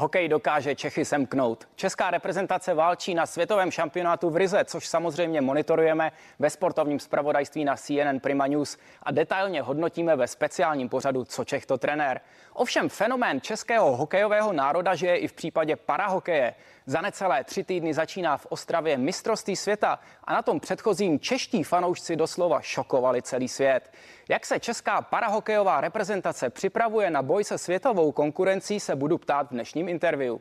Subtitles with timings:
[0.00, 1.68] Hokej dokáže Čechy semknout.
[1.76, 7.76] Česká reprezentace válčí na světovém šampionátu v Rize, což samozřejmě monitorujeme ve sportovním spravodajství na
[7.76, 12.20] CNN Prima News a detailně hodnotíme ve speciálním pořadu Co Čech to trenér.
[12.52, 16.54] Ovšem fenomén českého hokejového národa žije i v případě parahokeje.
[16.88, 22.16] Za necelé tři týdny začíná v Ostravě mistrovství světa a na tom předchozím čeští fanoušci
[22.16, 23.92] doslova šokovali celý svět.
[24.28, 29.50] Jak se česká parahokejová reprezentace připravuje na boj se světovou konkurencí, se budu ptát v
[29.50, 30.36] dnešním interview.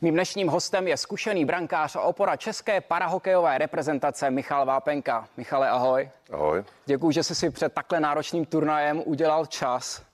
[0.00, 5.28] Mým dnešním hostem je zkušený brankář a opora české parahokejové reprezentace Michal Vápenka.
[5.36, 6.10] Michale, ahoj.
[6.32, 6.64] Ahoj.
[6.86, 10.07] Děkuji, že jsi si před takhle náročným turnajem udělal čas.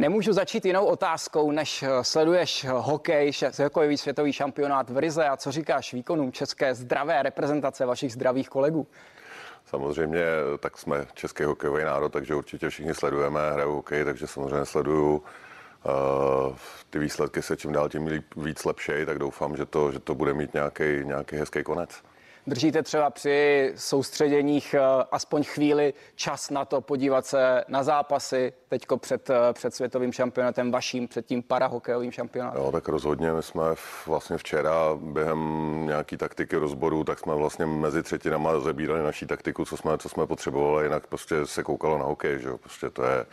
[0.00, 3.32] Nemůžu začít jinou otázkou, než sleduješ hokej,
[3.62, 8.86] hokejový světový šampionát v Rize a co říkáš výkonům české zdravé reprezentace vašich zdravých kolegů?
[9.66, 10.24] Samozřejmě,
[10.60, 15.16] tak jsme český hokejový národ, takže určitě všichni sledujeme, hraju hokej, takže samozřejmě sleduju.
[15.16, 16.56] Uh,
[16.90, 20.34] ty výsledky se čím dál tím víc lepší, tak doufám, že to, že to bude
[20.34, 22.02] mít nějaký hezký konec.
[22.46, 24.80] Držíte třeba při soustředěních eh,
[25.12, 30.70] aspoň chvíli čas na to podívat se na zápasy teďko před, eh, před světovým šampionátem
[30.70, 32.62] vaším, před tím parahokejovým šampionátem?
[32.62, 33.32] Jo, tak rozhodně.
[33.32, 33.62] My jsme
[34.06, 35.40] vlastně včera během
[35.86, 40.26] nějaký taktiky rozboru, tak jsme vlastně mezi třetinama rozebírali naší taktiku, co jsme, co jsme
[40.26, 42.58] potřebovali, jinak prostě se koukalo na hokej, že jo?
[42.58, 43.26] Prostě to je,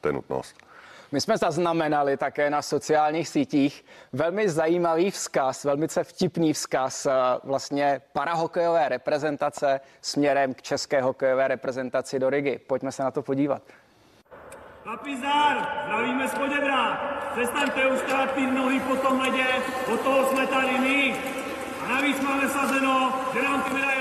[0.00, 0.69] to je nutnost.
[1.12, 7.12] My jsme zaznamenali také na sociálních sítích velmi zajímavý vzkaz, velmi vtipný vzkaz eh,
[7.44, 12.58] vlastně parahokejové reprezentace směrem k české hokejové reprezentaci do Rigi.
[12.66, 13.62] Pojďme se na to podívat.
[14.86, 17.00] Napizár, zdravíme z Poděbra.
[17.34, 18.00] Přestaňte už
[18.34, 19.46] ty nohy po tom ledě,
[19.86, 21.16] po toho jsme tady my.
[21.84, 23.99] A navíc máme sazeno, že nám ty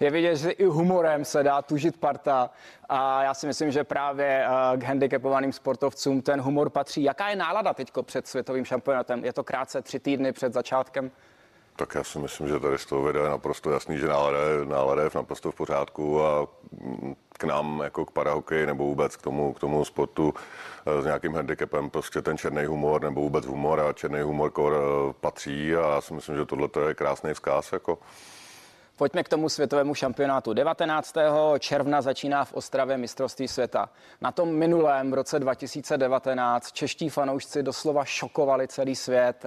[0.00, 2.50] Je vidět, že i humorem se dá tužit parta
[2.88, 7.02] a já si myslím, že právě eh, k handicapovaným sportovcům ten humor patří.
[7.02, 9.24] Jaká je nálada teď před světovým šampionátem?
[9.24, 11.10] Je to krátce tři týdny před začátkem?
[11.76, 14.64] Tak já si myslím, že tady z toho videa je naprosto jasný, že nálada je,
[14.64, 16.46] nálada je naprosto v pořádku a
[17.38, 20.34] k nám jako k parahokeji nebo vůbec k tomu, k tomu sportu
[20.86, 24.74] eh, s nějakým handicapem prostě ten černý humor nebo vůbec humor a černý humor kor
[24.74, 27.72] eh, patří a já si myslím, že tohle je krásný vzkaz.
[27.72, 27.98] Jako.
[28.96, 30.52] Pojďme k tomu světovému šampionátu.
[30.52, 31.14] 19.
[31.58, 33.88] června začíná v Ostravě mistrovství světa.
[34.20, 39.44] Na tom minulém v roce 2019 čeští fanoušci doslova šokovali celý svět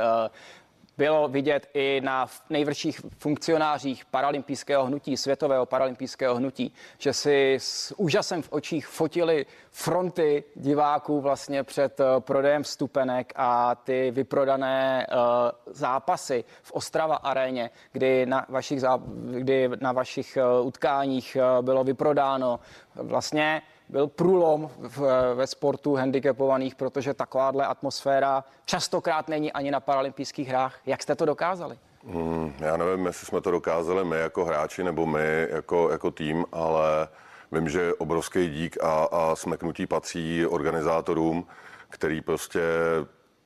[0.98, 8.42] bylo vidět i na nejvrších funkcionářích paralympijského hnutí, světového paralympijského hnutí, že si s úžasem
[8.42, 16.44] v očích fotili fronty diváků vlastně před eh, prodejem vstupenek a ty vyprodané uh, zápasy
[16.62, 19.00] v Ostrava aréně, kdy na vašich, zá,
[19.32, 22.60] kdy na vašich uh, utkáních bylo vyprodáno.
[22.96, 25.00] Vlastně byl průlom v,
[25.36, 30.80] ve sportu handicapovaných, protože takováhle atmosféra častokrát není ani na paralympijských hrách.
[30.86, 31.78] Jak jste to dokázali?
[32.04, 36.46] Hmm, já nevím, jestli jsme to dokázali my jako hráči nebo my jako, jako tým,
[36.52, 37.08] ale
[37.52, 41.48] vím, že obrovský dík a, a smeknutí patří organizátorům,
[41.90, 42.62] který prostě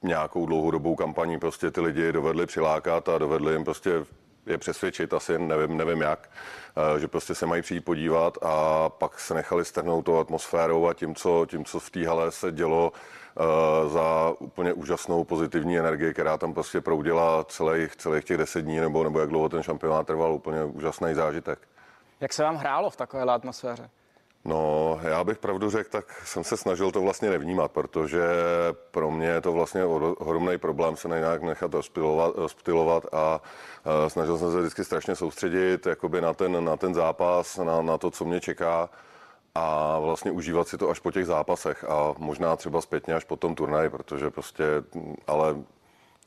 [0.04, 3.92] nějakou dlouhodobou kampaní prostě ty lidi dovedli přilákat a dovedli jim prostě
[4.46, 6.30] je přesvědčit, asi nevím, nevím jak,
[6.96, 10.94] eh, že prostě se mají přijít podívat a pak se nechali strhnout tou atmosférou a
[10.94, 16.14] tím, co, tím, co v té hale se dělo eh, za úplně úžasnou pozitivní energii,
[16.14, 20.08] která tam prostě proudila celých, celých těch deset dní, nebo, nebo jak dlouho ten šampionát
[20.08, 21.60] trval, úplně úžasný zážitek.
[22.20, 23.90] Jak se vám hrálo v takovéhle atmosféře?
[24.46, 28.22] No, já bych pravdu řekl, tak jsem se snažil to vlastně nevnímat, protože
[28.92, 31.72] pro mě je to vlastně ohromný problém se nějak nechat
[32.36, 33.42] rozptilovat a
[34.08, 38.12] snažil jsem se vždycky strašně soustředit jakoby na ten, na ten zápas, na, na to,
[38.12, 38.90] co mě čeká
[39.56, 43.36] a vlastně užívat si to až po těch zápasech a možná třeba zpětně až po
[43.36, 44.64] tom turnaji, protože prostě,
[45.28, 45.56] ale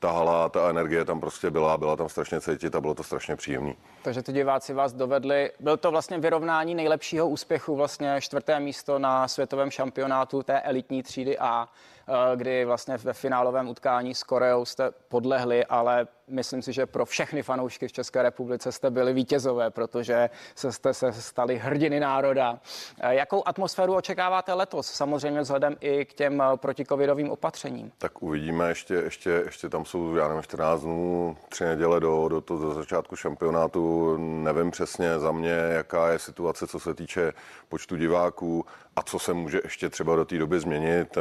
[0.05, 3.35] ta hala, ta energie tam prostě byla, byla tam strašně cítit a bylo to strašně
[3.35, 3.73] příjemné.
[4.01, 9.27] Takže ty diváci vás dovedli, byl to vlastně vyrovnání nejlepšího úspěchu, vlastně čtvrté místo na
[9.27, 11.67] světovém šampionátu té elitní třídy A.
[12.07, 17.05] Eh, kdy vlastně ve finálovém utkání s Koreou jste podlehli, ale myslím si, že pro
[17.05, 22.59] všechny fanoušky v České republice jste byli vítězové, protože se jste se stali hrdiny národa.
[22.99, 24.87] Eh, jakou atmosféru očekáváte letos?
[24.87, 27.91] Samozřejmě vzhledem i k těm eh, protikovidovým opatřením.
[27.97, 32.39] Tak uvidíme, ještě, ještě, ještě tam jsou, já nevím, 14 dnů, tři neděle do, do,
[32.47, 34.17] do, do začátku šampionátu.
[34.17, 37.33] Nevím přesně za mě, jaká je situace, co se týče
[37.69, 38.65] počtu diváků
[38.95, 41.17] a co se může ještě třeba do té doby změnit.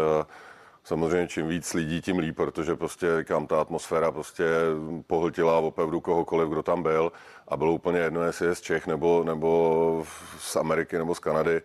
[0.84, 4.44] Samozřejmě čím víc lidí, tím líp, protože prostě, říkám, ta atmosféra prostě
[5.06, 7.12] pohltila opravdu kohokoliv, kdo tam byl
[7.48, 10.04] a bylo úplně jedno, jestli je z Čech nebo, nebo
[10.38, 11.62] z Ameriky nebo z Kanady.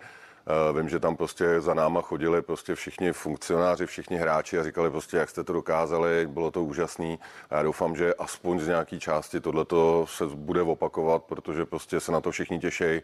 [0.49, 4.89] Eh, vím, že tam prostě za náma chodili prostě všichni funkcionáři, všichni hráči a říkali
[4.89, 7.19] prostě, jak jste to dokázali, bylo to úžasný.
[7.49, 12.11] A já doufám, že aspoň z nějaký části tohleto se bude opakovat, protože prostě se
[12.11, 13.01] na to všichni těší.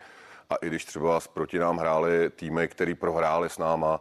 [0.49, 3.99] A i když třeba proti nám hráli týmy, který prohráli s náma,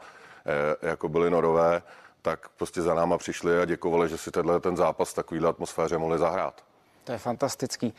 [0.83, 1.83] jako byli Norové,
[2.23, 5.99] tak prostě za náma přišli a děkovali, že si tenhle ten zápas v takovýhle atmosféře
[5.99, 6.65] mohli zahrát.
[7.05, 7.95] To je fantastický.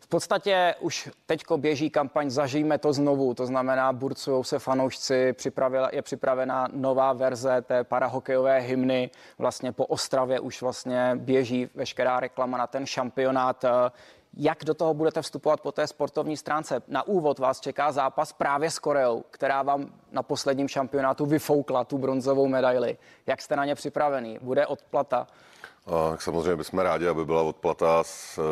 [0.00, 5.88] V podstatě už teďko běží kampaň Zažijme to znovu, to znamená, burcují se fanoušci, připravila,
[5.92, 12.58] je připravena nová verze té parahokejové hymny, vlastně po Ostravě už vlastně běží veškerá reklama
[12.58, 13.64] na ten šampionát.
[14.36, 16.82] Jak do toho budete vstupovat po té sportovní stránce?
[16.88, 21.98] Na úvod vás čeká zápas právě s Koreou, která vám na posledním šampionátu vyfoukla tu
[21.98, 22.98] bronzovou medaili.
[23.26, 24.38] Jak jste na ně připravený?
[24.42, 25.26] Bude odplata?
[26.10, 28.02] Tak samozřejmě bychom rádi, aby byla odplata,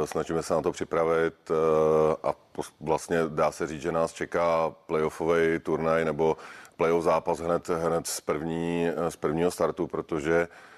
[0.05, 2.35] snažíme se na to připravit eh, a
[2.81, 6.37] vlastně dá se říct, že nás čeká playoffový turnaj nebo
[6.77, 10.72] playoff zápas hned, hned z, první, z prvního startu, protože eh,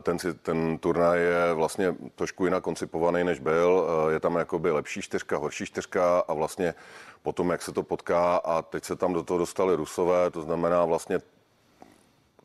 [0.00, 3.86] ten, ten turnaj je vlastně trošku jinak koncipovaný, než byl.
[4.08, 6.74] Eh, je tam jakoby lepší čtyřka, horší čtyřka a vlastně
[7.22, 10.84] potom, jak se to potká a teď se tam do toho dostali Rusové, to znamená
[10.84, 11.18] vlastně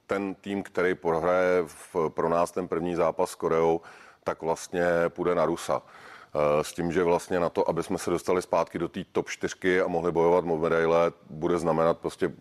[0.08, 3.82] ten tým, který prohraje v, pro nás ten první zápas s Koreou,
[4.24, 5.82] tak vlastně půjde na Rusa.
[5.82, 9.30] Eh, s tím, že vlastně na to, aby jsme se dostali zpátky do té top
[9.30, 12.32] 4 a mohli bojovat o medaile, bude znamenat prostě,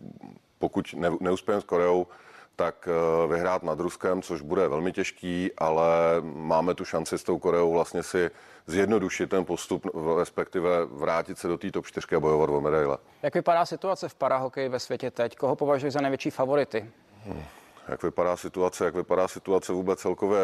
[0.58, 2.06] pokud ne, neuspějeme s Koreou,
[2.56, 5.86] tak eh, vyhrát nad Ruskem, což bude velmi těžký, ale
[6.22, 8.30] máme tu šanci s tou Koreou vlastně si
[8.66, 9.86] zjednodušit ten postup,
[10.18, 12.98] respektive vrátit se do té top 4 a bojovat o medaile.
[13.22, 15.36] Jak vypadá situace v parahokeji ve světě teď?
[15.36, 16.90] Koho považuji za největší favority?
[17.88, 20.40] Jak vypadá situace, jak vypadá situace vůbec celkově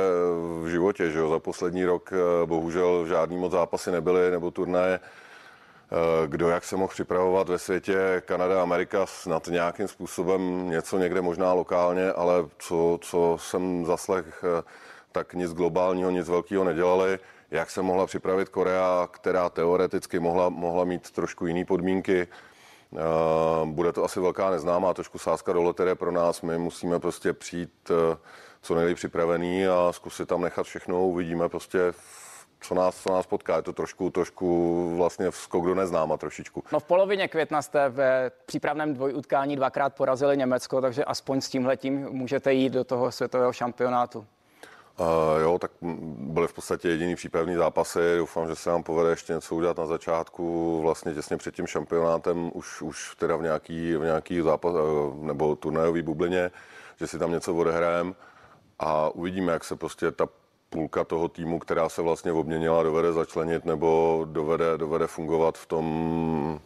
[0.62, 1.30] v životě, že jo?
[1.30, 5.00] Za poslední rok eh, bohužel žádný moc zápasy nebyly nebo turnaje.
[5.92, 11.20] Eh, kdo jak se mohl připravovat ve světě, Kanada, Amerika snad nějakým způsobem něco někde
[11.20, 14.62] možná lokálně, ale co, co jsem zaslech, eh,
[15.12, 17.18] tak nic globálního, nic velkého nedělali.
[17.50, 22.28] Jak se mohla připravit Korea, která teoreticky mohla, mohla mít trošku jiné podmínky,
[22.96, 26.42] Eh, bude to asi velká neznámá, trošku sázka do loterie pro nás.
[26.42, 27.90] My musíme prostě přijít
[28.62, 31.06] co nejlíp připravený a zkusit tam nechat všechno.
[31.06, 31.92] Uvidíme prostě,
[32.60, 33.56] co nás, co nás potká.
[33.56, 36.64] Je to trošku, trošku vlastně skok do neznáma trošičku.
[36.72, 42.08] No v polovině května jste ve přípravném dvojutkání dvakrát porazili Německo, takže aspoň s tímhletím
[42.10, 44.26] můžete jít do toho světového šampionátu.
[44.98, 45.06] Uh,
[45.42, 45.70] jo, tak
[46.16, 48.16] byly v podstatě jediný přípravný zápasy.
[48.16, 52.50] Doufám, že se nám povede ještě něco udělat na začátku, vlastně těsně před tím šampionátem,
[52.54, 54.74] už, už teda v nějaký, v nějaký zápas
[55.14, 56.50] nebo turnajový bublině,
[56.96, 58.12] že si tam něco odehrajeme
[58.78, 60.28] a uvidíme, jak se prostě ta
[60.70, 66.60] půlka toho týmu, která se vlastně obměnila, dovede začlenit nebo dovede, dovede fungovat v tom,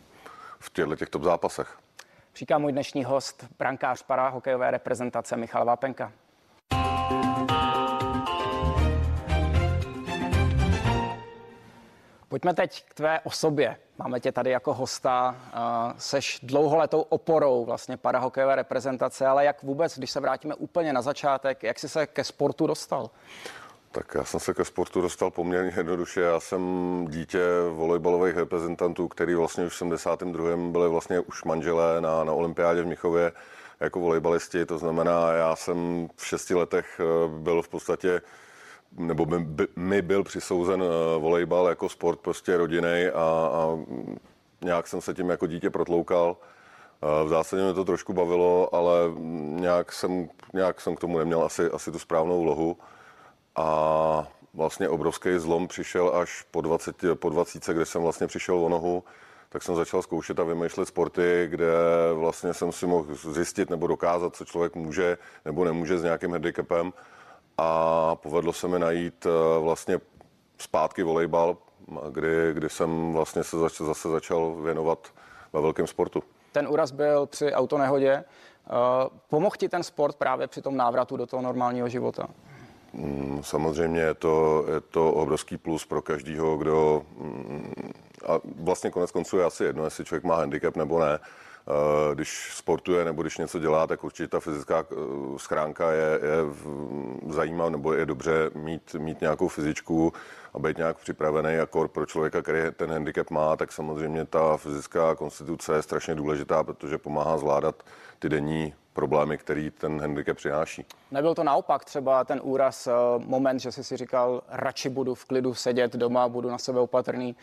[0.59, 1.79] v těchto těch top zápasech.
[2.37, 6.12] Říká můj dnešní host, brankář para hokejové reprezentace Michal Vápenka.
[12.29, 13.77] Pojďme teď k tvé osobě.
[13.99, 15.37] Máme tě tady jako hosta,
[15.99, 21.62] seš dlouholetou oporou vlastně parahokejové reprezentace, ale jak vůbec, když se vrátíme úplně na začátek,
[21.62, 23.11] jak jsi se ke sportu dostal?
[23.94, 26.20] Tak já jsem se ke sportu dostal poměrně jednoduše.
[26.20, 26.61] Já jsem
[27.08, 30.56] dítě volejbalových reprezentantů, který vlastně už v 72.
[30.56, 33.32] byli vlastně už manželé na, na olympiádě v Michově
[33.81, 34.67] jako volejbalisti.
[34.67, 38.22] To znamená, já jsem v šesti letech eh, byl v podstatě
[38.93, 39.46] nebo mi,
[39.77, 43.79] mi byl přisouzen eh, volejbal jako sport prostě rodiny a, a
[44.60, 46.36] nějak jsem se tím jako dítě protloukal.
[47.03, 48.94] Eh, v zásadě mě to trošku bavilo, ale
[49.60, 52.77] nějak jsem, nějak jsem k tomu neměl asi, asi tu správnou úlohu.
[53.56, 58.69] A vlastně obrovský zlom přišel až po 20, po 20, kde jsem vlastně přišel o
[58.69, 59.05] nohu,
[59.49, 61.67] tak jsem začal zkoušet a vymýšlet sporty, kde
[62.15, 66.93] vlastně jsem si mohl zjistit nebo dokázat, co člověk může nebo nemůže s nějakým handicapem
[67.58, 70.01] a povedlo se mi najít eh, vlastně
[70.58, 71.56] zpátky volejbal,
[72.11, 75.08] kdy, kdy jsem vlastně se zač, zase začal věnovat
[75.53, 76.23] ve velkém sportu.
[76.53, 78.13] Ten úraz byl při autonehodě.
[78.13, 78.25] Eh,
[79.29, 82.29] pomohl ti ten sport právě při tom návratu do toho normálního života?
[82.94, 87.03] Mm, samozřejmě je to, je to obrovský plus pro každého, kdo...
[87.19, 87.93] Mm,
[88.27, 91.19] a vlastně konec konců je asi jedno, jestli člověk má handicap nebo ne
[91.69, 94.94] Eh, když sportuje nebo když něco dělá, tak určitě ta fyzická eh,
[95.36, 96.36] schránka je, je
[97.29, 100.13] zajímavá nebo je dobře mít, mít nějakou fyzičku
[100.55, 101.55] a být nějak připravený.
[101.55, 106.63] Jako pro člověka, který ten handicap má, tak samozřejmě ta fyzická konstituce je strašně důležitá,
[106.63, 107.82] protože pomáhá zvládat
[108.19, 110.86] ty denní problémy, který ten handicap přináší.
[111.10, 112.93] Nebyl to naopak třeba ten úraz, eh,
[113.27, 117.36] moment, že jsi si říkal, radši budu v klidu sedět doma, budu na sebe opatrný.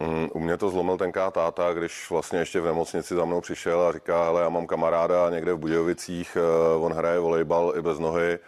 [0.00, 3.80] Mm, u mě to zlomil tenká táta, když vlastně ještě v nemocnici za mnou přišel
[3.80, 7.98] a říká, ale já mám kamaráda někde v Budějovicích, eh, on hraje volejbal i bez
[7.98, 8.38] nohy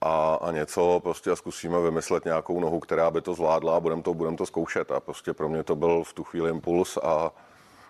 [0.00, 4.02] a, a něco prostě a zkusíme vymyslet nějakou nohu, která by to zvládla a budeme
[4.02, 4.90] to, budem to zkoušet.
[4.90, 7.30] A prostě pro mě to byl v tu chvíli impuls a,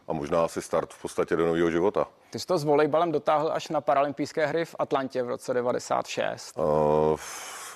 [0.08, 2.06] a možná asi start v podstatě do nového života.
[2.30, 6.58] Ty jsi to s volejbalem dotáhl až na paralympijské hry v Atlantě v roce 96.
[6.58, 7.18] Uh,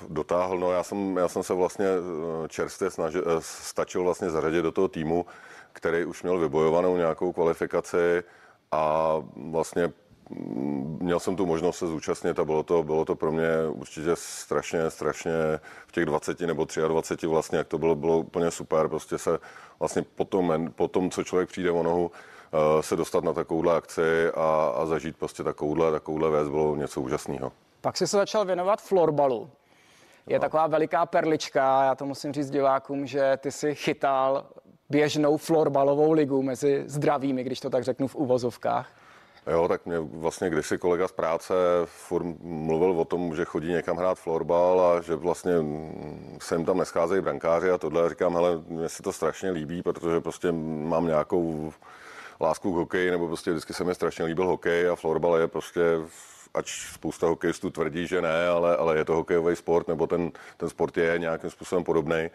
[0.08, 4.62] dotáhl, no já jsem, já jsem se vlastně eh, čerstvě snažil, eh, stačil vlastně zařadit
[4.62, 5.26] do toho týmu,
[5.72, 8.22] který už měl vybojovanou nějakou kvalifikaci
[8.72, 9.92] a vlastně
[11.00, 14.90] měl jsem tu možnost se zúčastnit a bylo to, bylo to pro mě určitě strašně,
[14.90, 15.32] strašně
[15.86, 19.38] v těch 20 nebo 23 vlastně, jak to bylo, bylo úplně super, prostě se
[19.78, 22.10] vlastně po tom, po tom co člověk přijde o nohu,
[22.52, 27.00] eh, se dostat na takovouhle akci a, a zažít prostě takovouhle, takovouhle věc bylo něco
[27.00, 27.52] úžasného.
[27.80, 29.50] Pak jsi se začal věnovat florbalu
[30.26, 31.84] je taková veliká perlička.
[31.84, 34.46] Já to musím říct divákům, že ty si chytal
[34.90, 38.90] běžnou florbalovou ligu mezi zdravými, když to tak řeknu v uvozovkách.
[39.50, 43.96] Jo, tak mě vlastně kdysi kolega z práce furt mluvil o tom, že chodí někam
[43.96, 45.52] hrát florbal a že vlastně
[46.40, 48.08] se jim tam nescházejí brankáři a tohle.
[48.08, 51.72] Říkám, hele, mně se to strašně líbí, protože prostě mám nějakou
[52.40, 55.80] lásku k hokeji, nebo prostě vždycky se mi strašně líbil hokej a florbal je prostě
[56.54, 60.68] ač spousta hokejistů tvrdí, že ne, ale, ale je to hokejový sport, nebo ten, ten
[60.68, 62.30] sport je nějakým způsobem podobný,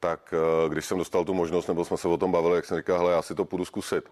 [0.00, 2.76] tak eh, když jsem dostal tu možnost, nebo jsme se o tom bavili, jak jsem
[2.76, 4.04] říkal, hele, já si to půjdu zkusit.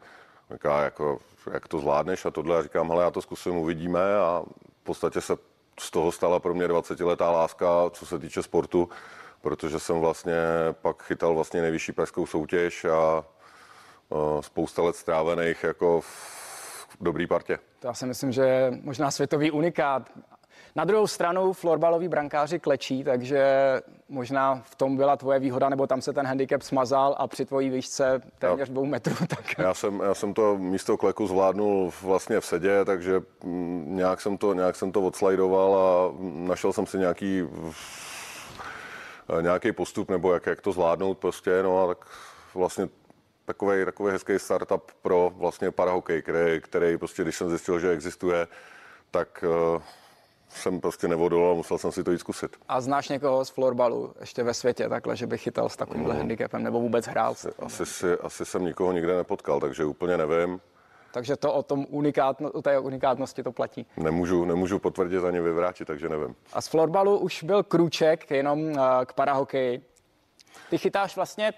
[0.52, 1.18] Říká, jako,
[1.52, 2.56] jak to zvládneš a tohle.
[2.56, 4.42] Já říkám, hele, já to zkusím, uvidíme a
[4.80, 5.36] v podstatě se
[5.80, 8.88] z toho stala pro mě 20-letá láska, co se týče sportu,
[9.40, 10.36] protože jsem vlastně
[10.72, 13.24] pak chytal vlastně nejvyšší pražskou soutěž a
[14.08, 17.58] uh, spousta let strávených jako v dobrý partě.
[17.78, 20.10] To já si myslím, že možná světový unikát.
[20.78, 23.42] Na druhou stranu florbaloví brankáři klečí, takže
[24.08, 27.70] možná v tom byla tvoje výhoda, nebo tam se ten handicap smazal a při tvojí
[27.70, 29.14] výšce téměř dvou metrů.
[29.28, 29.58] Tak...
[29.58, 34.38] Já, jsem, já jsem to místo kleku zvládnul vlastně v sedě, takže mm, nějak jsem
[34.38, 37.42] to, nějak jsem to odslajdoval a našel jsem si nějaký
[39.40, 42.06] nějaký postup, nebo jak, jak to zvládnout prostě, no a tak
[42.54, 42.88] vlastně
[43.44, 48.46] takový, takový hezký startup pro vlastně parahokej, který, který prostě, když jsem zjistil, že existuje,
[49.10, 49.44] tak
[49.74, 49.82] uh,
[50.48, 52.56] jsem prostě nevodol a musel jsem si to jít zkusit.
[52.68, 56.18] A znáš někoho z florbalu ještě ve světě takhle, že by chytal s takovýmhle mm.
[56.18, 57.30] handicapem nebo vůbec hrál?
[57.32, 60.60] Asi, asi, si, asi jsem nikoho nikde nepotkal, takže úplně nevím.
[61.12, 63.86] Takže to o tom unikátno, o té unikátnosti to platí.
[63.96, 66.34] Nemůžu, nemůžu potvrdit ani vyvrátit, takže nevím.
[66.52, 69.82] A z florbalu už byl krůček jenom uh, k parahokeji.
[70.70, 71.52] Ty chytáš vlastně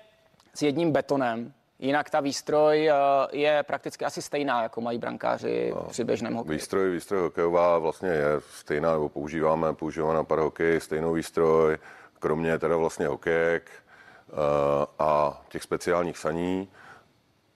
[0.55, 2.95] s jedním betonem, Jinak ta výstroj eh,
[3.33, 6.57] je prakticky asi stejná, jako mají brankáři no, při běžném hokeji.
[6.59, 11.79] Výstroj, výstroj hokejová vlastně je stejná, nebo používáme, používáme na parahokej stejnou výstroj,
[12.19, 13.71] kromě teda vlastně hokejek
[14.29, 14.37] uh,
[14.99, 16.69] a těch speciálních saní.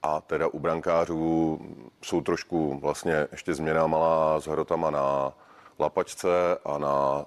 [0.02, 1.60] A teda u brankářů
[2.02, 5.32] jsou trošku vlastně ještě změna malá s hrotama na
[5.78, 7.26] lapačce a na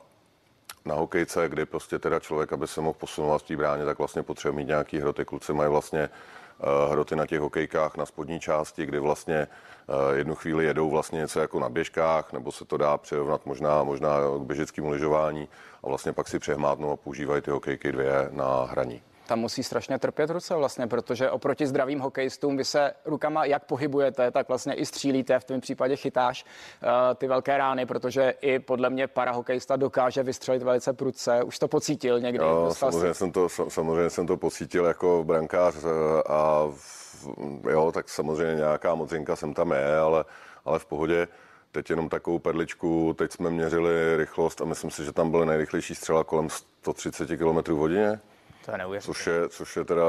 [0.86, 4.24] na hokejce, kdy prostě teda člověk, aby se mohl posunovat v té bráně, tak vlastně
[4.24, 5.26] potřebuje mít nějaký hroty.
[5.26, 6.47] Kluci mají vlastně Eh,
[6.90, 11.40] hroty na těch hokejkách na spodní části, kdy vlastně eh, jednu chvíli jedou vlastně něco
[11.40, 15.50] jako na běžkách, nebo se to dá přirovnat možná, možná k běžeckému lyžování
[15.84, 20.00] a vlastně pak si přehmátnou a používají ty hokejky dvě na hraní tam musí strašně
[20.00, 24.86] trpět ruce vlastně, protože oproti zdravým hokejistům vy se rukama jak pohybujete, tak vlastně i
[24.86, 26.46] střílíte, v tom případě chytáš
[26.84, 31.44] uh, ty velké rány, protože i podle mě parahokejista dokáže vystřelit velice prudce.
[31.44, 32.44] Už to pocítil někdy?
[32.44, 36.72] Jo, samozřejmě, jsem to, samozřejmě jsem to pocítil jako brankář eh, a
[37.70, 40.26] jo, tak samozřejmě nějaká modřinka jsem tam je, ale,
[40.66, 41.28] ale v pohodě.
[41.72, 45.96] Teď jenom takovou perličku, teď jsme měřili rychlost a myslím si, že tam byly nejrychlejší
[45.96, 48.20] střela kolem 130 km v hodině.
[48.68, 49.14] To je neuvěřitelné.
[49.14, 50.04] Což je, což je teda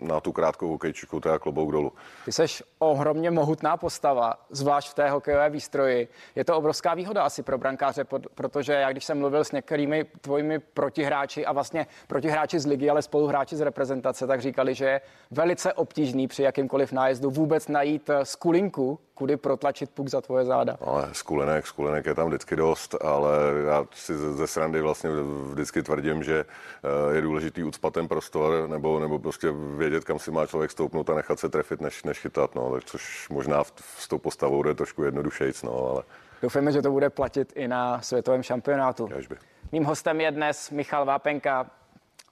[0.00, 1.92] na tu krátkou hokejčiku, teda klobouk dolů.
[2.24, 2.44] Ty jsi
[2.78, 6.08] ohromně mohutná postava, zvlášť v té hokejové výstroji.
[6.34, 10.58] Je to obrovská výhoda asi pro brankáře, protože já když jsem mluvil s některými tvojimi
[10.58, 15.00] protihráči a vlastně protihráči z ligy, ale spoluhráči z reprezentace, tak říkali, že je
[15.30, 20.80] velice obtížný při jakýmkoliv nájezdu vůbec najít eh, skulinku, kudy protlačit puk za tvoje záda.
[20.80, 23.30] Ale skulenek, skulenek je tam vždycky dost, ale
[23.66, 25.10] já si ze srandy vlastně
[25.52, 30.30] vždycky tvrdím, že eh, je důležitý ucpat ten prostor, nebo, nebo prostě vědět, kam si
[30.30, 34.08] má člověk stoupnout a nechat se trefit, než, než chytat, no, což možná v, s
[34.08, 36.02] tou postavou jde trošku jednodušejc, no, ale...
[36.42, 39.08] Doufáme, že to bude platit i na světovém šampionátu.
[39.10, 39.36] Jažby.
[39.72, 41.70] Mým hostem je dnes Michal Vápenka,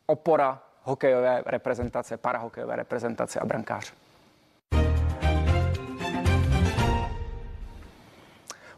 [0.07, 3.93] opora hokejové reprezentace, parahokejové reprezentace a brankář.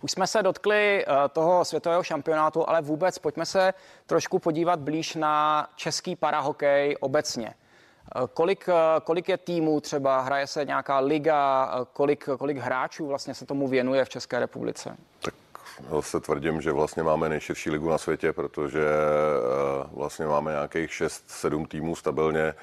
[0.02, 3.74] Už jsme se dotkli eh, toho světového šampionátu, ale vůbec pojďme se
[4.06, 7.48] trošku podívat blíž na český parahokej obecně.
[7.48, 8.68] Eh, kolik,
[9.04, 14.04] kolik je týmů třeba, hraje se nějaká liga, kolik, kolik hráčů vlastně se tomu věnuje
[14.04, 14.96] v České republice?
[15.22, 15.34] Tak
[15.90, 18.84] zase tvrdím, že vlastně máme nejširší ligu na světě, protože
[19.92, 22.54] vlastně máme nějakých 6-7 týmů stabilně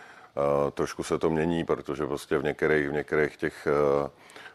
[0.73, 4.09] Trošku se to mění, protože prostě v některých, v některých těch eh,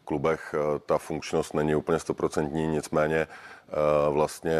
[0.04, 3.28] klubech eh, ta funkčnost není úplně stoprocentní, nicméně eh,
[4.10, 4.58] vlastně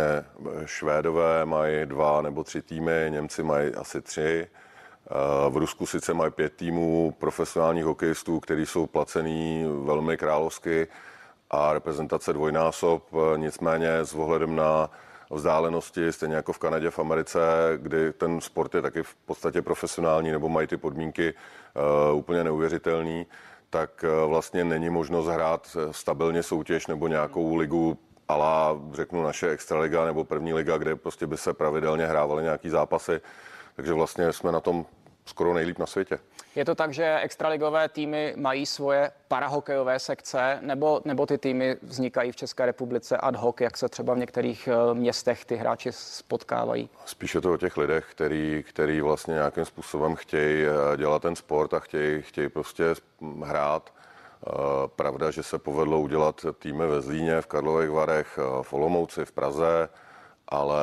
[0.64, 4.46] Švédové mají dva nebo tři týmy, Němci mají asi tři.
[5.48, 10.88] V Rusku sice mají pět týmů profesionálních hokejistů, kteří jsou placený velmi královsky
[11.50, 14.90] a reprezentace dvojnásob, nicméně s ohledem na
[15.32, 17.40] vzdálenosti, stejně jako v Kanadě, v Americe,
[17.76, 21.34] kdy ten sport je taky v podstatě profesionální nebo mají ty podmínky
[22.12, 23.26] uh, úplně neuvěřitelný,
[23.72, 27.98] tak uh, vlastně není možnost hrát stabilně soutěž nebo nějakou ligu
[28.28, 33.20] ala, řeknu, naše extraliga nebo první liga, kde prostě by se pravidelně hrávaly nějaký zápasy.
[33.76, 34.86] Takže vlastně jsme na tom
[35.24, 36.18] skoro nejlíp na světě.
[36.54, 42.32] Je to tak, že extraligové týmy mají svoje parahokejové sekce, nebo, nebo ty týmy vznikají
[42.32, 46.88] v České republice ad hoc, jak se třeba v některých eh, městech ty hráči spotkávají?
[47.04, 51.74] Spíše to o těch lidech, který, který vlastně nějakým způsobem chtějí eh, dělat ten sport
[51.74, 52.84] a chtějí, chtějí prostě
[53.44, 53.92] hrát.
[54.46, 54.52] Eh,
[54.96, 59.88] pravda, že se povedlo udělat týmy ve Zlíně, v Karlových Varech, v Olomouci, v Praze,
[60.48, 60.80] ale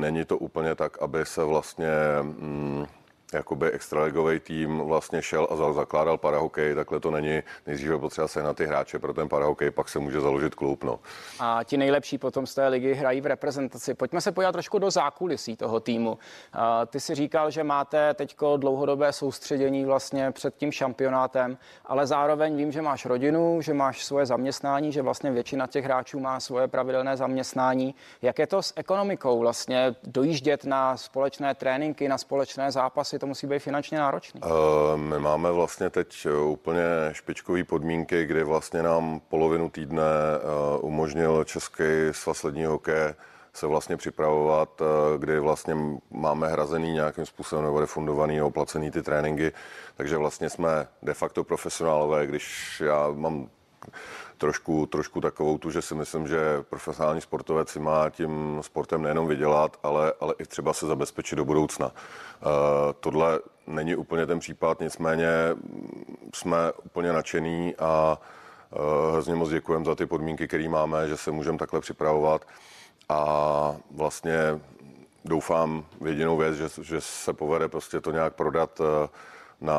[0.00, 1.88] není to úplně tak, aby se vlastně
[2.22, 2.86] mm,
[3.32, 7.42] jakoby extraligový tým vlastně šel a zakládal parahokej, takhle to není.
[7.66, 10.84] Nejdříve potřeba se na ty hráče pro ten parahokej, pak se může založit klub.
[10.84, 11.00] No.
[11.40, 13.94] A ti nejlepší potom z té ligy hrají v reprezentaci.
[13.94, 16.18] Pojďme se podívat trošku do zákulisí toho týmu.
[16.86, 22.72] Ty si říkal, že máte teď dlouhodobé soustředění vlastně před tím šampionátem, ale zároveň vím,
[22.72, 27.16] že máš rodinu, že máš svoje zaměstnání, že vlastně většina těch hráčů má svoje pravidelné
[27.16, 27.94] zaměstnání.
[28.22, 33.21] Jak je to s ekonomikou vlastně dojíždět na společné tréninky, na společné zápasy?
[33.22, 34.40] To musí být finančně náročný.
[34.40, 40.86] Uh, my máme vlastně teď eh, úplně špičkové podmínky, kdy vlastně nám polovinu týdne uh,
[40.86, 43.14] umožnil Český svaz ledního hokeje
[43.54, 44.82] se vlastně připravovat,
[45.18, 45.76] kdy vlastně
[46.10, 49.52] máme hrazený nějakým způsobem nebo refundovaný nebo placený ty tréninky,
[49.96, 53.48] takže vlastně jsme de facto profesionálové, když já mám
[54.42, 59.26] trošku, trošku takovou tu, že si myslím, že profesionální sportovec si má tím sportem nejenom
[59.28, 61.86] vydělat, ale, ale i třeba se zabezpečit do budoucna.
[61.86, 61.92] Uh,
[63.00, 65.28] tohle není úplně ten případ, nicméně
[66.34, 71.30] jsme úplně nadšený a uh, hrozně moc děkujeme za ty podmínky, které máme, že se
[71.30, 72.46] můžeme takhle připravovat
[73.08, 73.22] a
[73.90, 74.60] vlastně
[75.24, 78.86] doufám v jedinou věc, že, že se povede prostě to nějak prodat uh,
[79.62, 79.78] na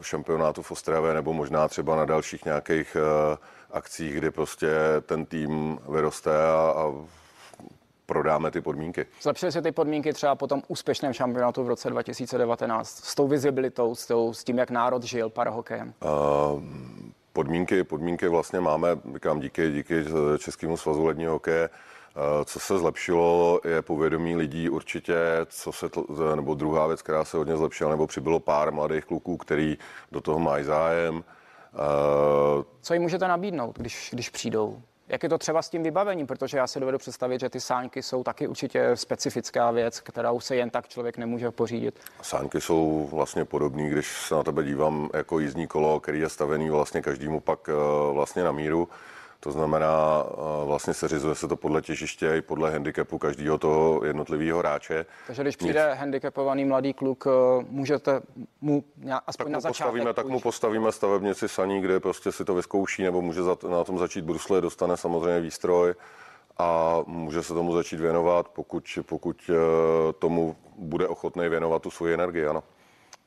[0.00, 3.36] šampionátu v Ostravě nebo možná třeba na dalších nějakých uh,
[3.70, 4.68] akcích, kdy prostě
[5.06, 6.92] ten tým vyroste a, a
[8.06, 9.06] prodáme ty podmínky.
[9.22, 13.94] Zlepšily se ty podmínky třeba po tom úspěšném šampionátu v roce 2019 s tou vizibilitou,
[13.94, 15.94] s, tou, s tím, jak národ žil parahokejem?
[16.04, 16.62] Uh,
[17.32, 20.04] podmínky, podmínky vlastně máme, říkám, díky, díky
[20.38, 21.70] Českému svazu ledního hokeje,
[22.44, 25.16] co se zlepšilo, je povědomí lidí určitě,
[25.48, 25.86] co se,
[26.34, 29.78] nebo druhá věc, která se hodně zlepšila, nebo přibylo pár mladých kluků, který
[30.12, 31.14] do toho mají zájem.
[31.16, 31.22] Uh,
[32.80, 34.82] Co jim můžete nabídnout, když, když přijdou?
[35.08, 36.26] Jak je to třeba s tím vybavením?
[36.26, 40.56] Protože já si dovedu představit, že ty sáňky jsou taky určitě specifická věc, kterou se
[40.56, 42.00] jen tak člověk nemůže pořídit.
[42.22, 46.70] Sáňky jsou vlastně podobné, když se na tebe dívám jako jízdní kolo, který je stavený
[46.70, 47.70] vlastně každému pak
[48.12, 48.88] vlastně na míru.
[49.40, 50.24] To znamená,
[50.64, 55.06] vlastně se řizuje se to podle těžiště i podle handicapu každého toho jednotlivého hráče.
[55.26, 55.98] Takže když přijde Nic.
[55.98, 57.30] handicapovaný mladý kluk, e,
[57.68, 58.20] můžete
[58.60, 58.84] mu
[59.26, 59.86] aspoň tak na začátek...
[59.86, 63.98] Postavíme, tak mu postavíme stavebnici saní, kde prostě si to vyzkouší, nebo může na tom
[63.98, 65.94] začít brusle, dostane samozřejmě výstroj
[66.58, 69.52] a může se tomu začít věnovat, pokud, pokud e,
[70.12, 72.62] tomu bude ochotný věnovat tu svoji energii, ano.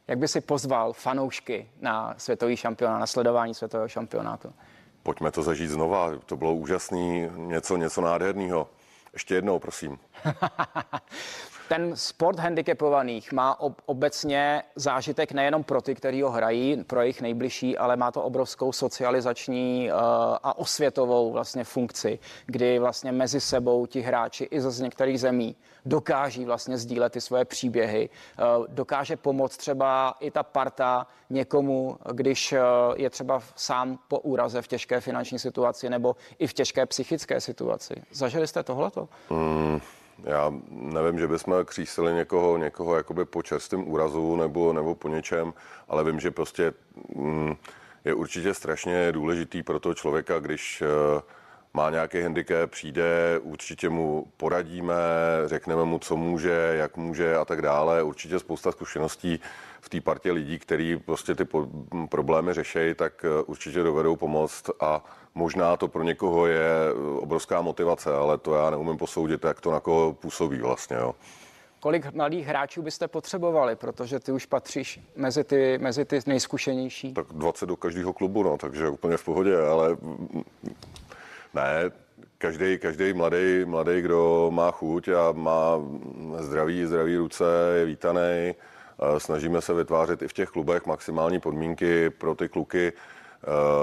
[0.07, 4.53] Jak by si pozval fanoušky na světový šampionát, na sledování světového šampionátu?
[5.03, 6.11] Pojďme to zažít znova.
[6.25, 8.69] To bylo úžasný, něco, něco nádherného.
[9.13, 9.99] Ještě jednou, prosím.
[11.71, 17.21] ten sport handicapovaných má ob- obecně zážitek nejenom pro ty, kteří ho hrají, pro jejich
[17.21, 19.97] nejbližší, ale má to obrovskou socializační uh,
[20.43, 25.55] a osvětovou vlastně funkci, kdy vlastně mezi sebou ti hráči i z některých zemí
[25.85, 32.51] dokáží vlastně sdílet ty svoje příběhy, uh, dokáže pomoct třeba i ta parta někomu, když
[32.51, 32.59] uh,
[32.95, 37.93] je třeba sám po úraze v těžké finanční situaci nebo i v těžké psychické situaci.
[38.11, 39.09] Zažili jste tohleto?
[39.29, 39.81] Mm.
[40.23, 45.53] Já nevím, že bychom křísili někoho, někoho jakoby po čerstvém úrazu nebo, nebo po něčem,
[45.87, 46.73] ale vím, že prostě
[47.15, 47.55] mm,
[48.05, 50.83] je určitě strašně důležitý pro toho člověka, když
[51.15, 51.21] uh,
[51.73, 54.95] má nějaký handicap, přijde, určitě mu poradíme,
[55.45, 58.03] řekneme mu, co může, jak může a tak dále.
[58.03, 59.39] Určitě spousta zkušeností
[59.81, 61.47] v té partě lidí, kteří prostě ty
[62.09, 65.03] problémy řeší, tak eh, určitě dovedou pomoct a
[65.35, 66.69] možná to pro někoho je
[67.19, 70.97] obrovská motivace, ale to já neumím posoudit, jak to na koho působí vlastně.
[70.97, 71.15] Jo.
[71.79, 77.13] Kolik mladých hráčů byste potřebovali, protože ty už patříš mezi ty, mezi ty nejzkušenější?
[77.13, 79.97] Tak 20 do každého klubu, no, takže úplně v pohodě, ale
[81.53, 81.91] ne,
[82.37, 85.79] každý, každý mladý, mladý, kdo má chuť a má
[86.39, 87.43] zdraví, zdraví ruce,
[87.77, 88.55] je vítaný.
[89.17, 93.20] Snažíme se vytvářet i v těch klubech maximální podmínky pro ty kluky eh,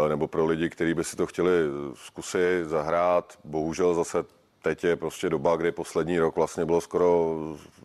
[0.09, 1.53] nebo pro lidi, kteří by si to chtěli
[1.94, 3.38] zkusit zahrát.
[3.44, 4.25] Bohužel zase
[4.62, 7.35] teď je prostě doba, kdy poslední rok vlastně bylo skoro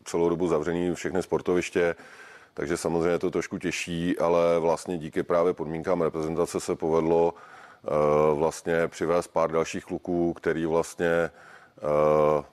[0.04, 1.96] celou dobu zavřený všechny sportoviště,
[2.54, 8.40] takže samozřejmě je to trošku těžší, ale vlastně díky právě podmínkám reprezentace se povedlo uh,
[8.40, 11.32] vlastně přivést pár dalších kluků, který vlastně
[12.38, 12.44] uh,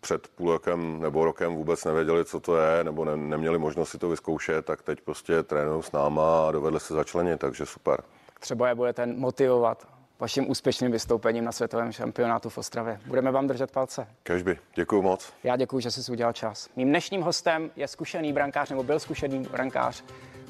[0.00, 3.98] před půl rokem nebo rokem vůbec nevěděli, co to je, nebo ne, neměli možnost si
[3.98, 8.02] to vyzkoušet, tak teď prostě trénují s náma a dovedli se začlenit, takže super.
[8.42, 9.88] Třeba je budete motivovat
[10.20, 13.00] vaším úspěšným vystoupením na světovém šampionátu v Ostravě.
[13.06, 14.06] Budeme vám držet palce.
[14.22, 15.32] Kažby, děkuji moc.
[15.44, 16.68] Já děkuji, že jsi udělal čas.
[16.76, 20.04] Mým dnešním hostem je zkušený brankář, nebo byl zkušený brankář,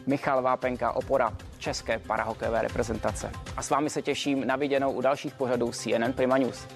[0.06, 3.30] Michal Vápenka, opora české parahokejové reprezentace.
[3.56, 6.66] A s vámi se těším na viděnou u dalších pořadů CNN Prima News.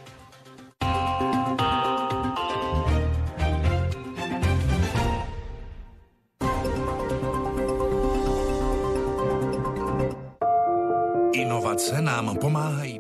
[11.87, 12.96] Inovace nám pomáhají